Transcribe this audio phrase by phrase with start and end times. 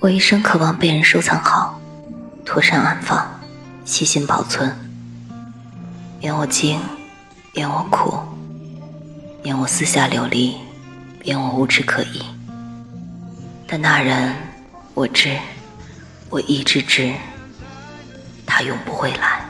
[0.00, 1.80] 我一生渴望被人收藏好，
[2.44, 3.28] 妥善安放，
[3.84, 4.74] 细心保存。
[6.20, 6.80] 愿我精，
[7.54, 8.18] 愿我苦，
[9.44, 10.56] 愿我四下流离，
[11.24, 12.22] 愿我无枝可依。
[13.66, 14.34] 但那人，
[14.94, 15.36] 我知，
[16.30, 17.12] 我一直知，
[18.46, 19.49] 他永不会来。